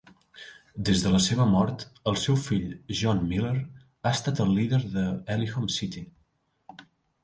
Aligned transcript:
Des 0.87 1.03
de 1.07 1.11
la 1.15 1.19
seva 1.25 1.45
mort, 1.51 1.85
el 2.13 2.17
seu 2.23 2.41
fill 2.47 2.73
John 3.03 3.23
Millar 3.29 3.55
ha 3.59 4.17
estat 4.19 4.45
el 4.49 4.59
líder 4.59 4.85
d'Elohim 4.97 5.75
City. 5.81 6.09